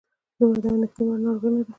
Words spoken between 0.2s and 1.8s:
دومره د اندېښنې وړ ناروغي نه ده.